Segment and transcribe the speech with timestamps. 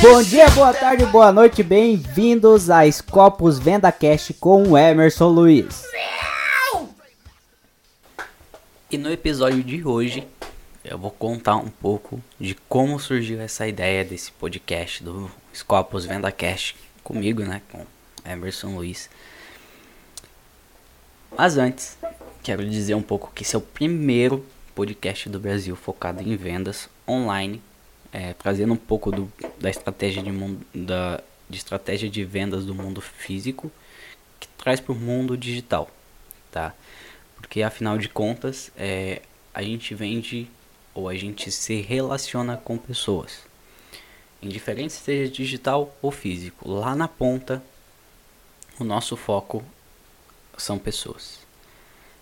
[0.00, 5.84] Bom dia, boa tarde, boa noite, bem-vindos a Scopus Venda Cast com o Emerson Luiz.
[8.90, 10.26] E no episódio de hoje
[10.84, 16.32] eu vou contar um pouco de como surgiu essa ideia desse podcast do Scopus Venda
[16.32, 17.84] Cast comigo, né, com
[18.24, 19.10] Emerson Luiz.
[21.36, 21.96] Mas antes,
[22.42, 26.88] quero dizer um pouco que esse é o primeiro podcast do Brasil focado em vendas
[27.08, 27.60] online
[28.12, 32.74] é, trazendo um pouco do, da estratégia de mundo, da, de estratégia de vendas do
[32.74, 33.72] mundo físico
[34.38, 35.90] que traz para o mundo digital,
[36.50, 36.74] tá?
[37.36, 39.22] Porque afinal de contas, é,
[39.54, 40.48] a gente vende
[40.94, 43.40] ou a gente se relaciona com pessoas,
[44.42, 46.68] indiferente seja digital ou físico.
[46.68, 47.62] Lá na ponta,
[48.78, 49.64] o nosso foco
[50.56, 51.40] são pessoas.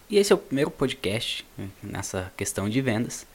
[0.09, 3.27] E esse é o primeiro podcast né, nessa questão de vendas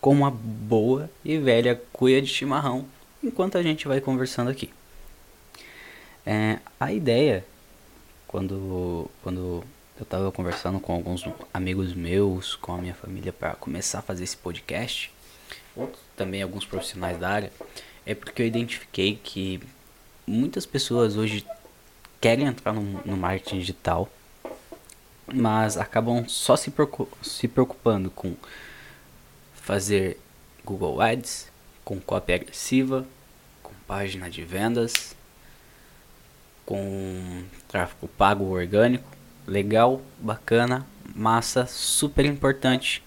[0.00, 2.86] com uma boa e velha cuia de chimarrão
[3.22, 4.70] enquanto a gente vai conversando aqui.
[6.26, 7.44] É, a ideia,
[8.26, 9.64] quando, quando
[9.98, 14.24] eu estava conversando com alguns amigos meus, com a minha família, para começar a fazer
[14.24, 15.12] esse podcast,
[15.76, 17.52] ou também alguns profissionais da área,
[18.04, 19.60] é porque eu identifiquei que
[20.26, 21.46] muitas pessoas hoje
[22.20, 24.08] querem entrar no, no marketing digital,
[25.32, 26.72] mas acabam só se,
[27.22, 28.34] se preocupando com
[29.54, 30.18] fazer
[30.64, 31.52] Google Ads
[31.84, 33.06] com cópia agressiva,
[33.62, 35.16] com página de vendas,
[36.64, 39.10] com tráfego pago orgânico,
[39.46, 43.02] legal, bacana, massa, super importante,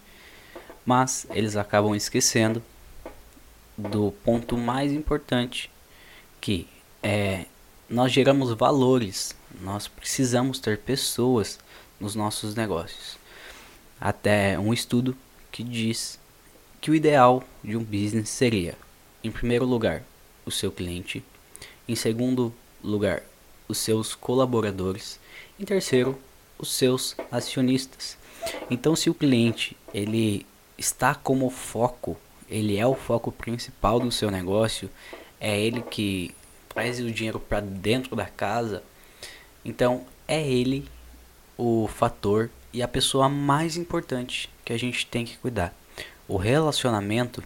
[0.85, 2.61] mas eles acabam esquecendo
[3.77, 5.69] do ponto mais importante
[6.39, 6.67] que
[7.01, 7.45] é
[7.87, 11.59] nós geramos valores, nós precisamos ter pessoas
[11.99, 13.17] nos nossos negócios.
[14.01, 15.15] Até um estudo
[15.51, 16.19] que diz
[16.81, 18.75] que o ideal de um business seria,
[19.23, 20.03] em primeiro lugar,
[20.45, 21.23] o seu cliente,
[21.87, 23.23] em segundo lugar,
[23.67, 25.19] os seus colaboradores,
[25.59, 26.19] em terceiro,
[26.57, 28.17] os seus acionistas.
[28.69, 30.45] Então, se o cliente ele
[30.77, 32.17] está como foco,
[32.49, 34.89] ele é o foco principal do seu negócio,
[35.39, 36.33] é ele que
[36.69, 38.83] traz o dinheiro para dentro da casa,
[39.63, 40.87] então é ele
[41.57, 45.73] o fator e a pessoa mais importante que a gente tem que cuidar.
[46.27, 47.43] O relacionamento,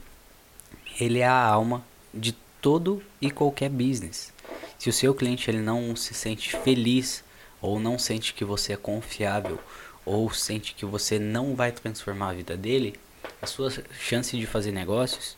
[1.00, 2.31] ele é a alma de
[2.62, 4.34] todo e qualquer business.
[4.78, 7.23] Se o seu cliente ele não se sente feliz
[7.62, 9.59] ou não sente que você é confiável
[10.06, 12.95] ou sente que você não vai transformar a vida dele,
[13.41, 15.38] a sua chance de fazer negócios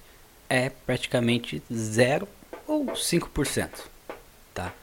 [0.50, 2.28] é praticamente zero
[2.68, 3.70] ou 5%,
[4.54, 4.74] tá?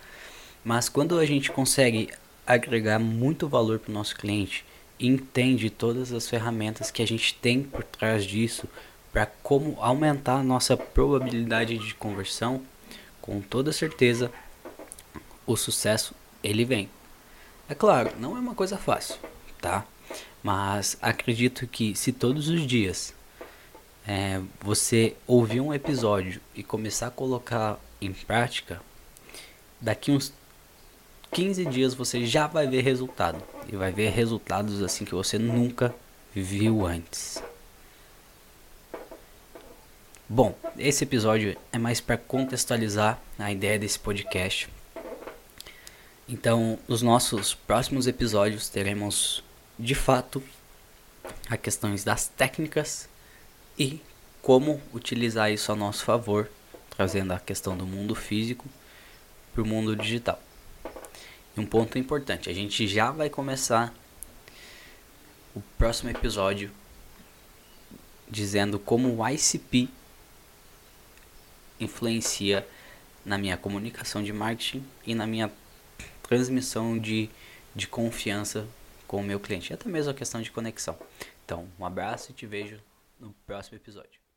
[0.64, 2.10] Mas quando a gente consegue
[2.46, 4.64] agregar muito valor para o nosso cliente,
[4.98, 8.68] entende todas as ferramentas que a gente tem por trás disso
[9.12, 12.62] para como aumentar a nossa probabilidade de conversão,
[13.20, 14.30] com toda certeza
[15.46, 16.88] o sucesso ele vem.
[17.68, 19.16] É claro, não é uma coisa fácil,
[19.60, 19.84] tá?
[20.42, 23.14] Mas acredito que se todos os dias
[24.06, 28.80] é, você ouvir um episódio e começar a colocar em prática,
[29.80, 30.32] daqui uns
[31.30, 33.42] 15 dias você já vai ver resultado.
[33.70, 35.94] E vai ver resultados assim que você nunca
[36.34, 37.42] viu antes.
[40.28, 44.68] Bom, esse episódio é mais para contextualizar a ideia desse podcast.
[46.28, 49.42] Então, nos nossos próximos episódios teremos
[49.78, 50.43] de fato
[51.49, 53.09] a questões das técnicas
[53.78, 54.00] e
[54.43, 56.50] como utilizar isso a nosso favor,
[56.91, 58.66] trazendo a questão do mundo físico
[59.53, 60.43] para o mundo digital.
[61.56, 63.93] Um ponto importante, a gente já vai começar
[65.55, 66.71] o próximo episódio
[68.31, 69.89] dizendo como o ICP
[71.81, 72.66] influencia
[73.25, 75.51] na minha comunicação de marketing e na minha
[76.22, 77.28] transmissão de,
[77.74, 78.66] de confiança
[79.09, 80.97] com o meu cliente, até mesmo a questão de conexão.
[81.45, 82.81] Então, um abraço e te vejo
[83.19, 84.28] no próximo episódio.